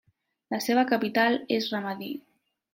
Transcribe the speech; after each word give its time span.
La 0.53 0.59
seva 0.67 0.85
capital 0.93 1.39
és 1.61 1.71
Ramadi. 1.77 2.13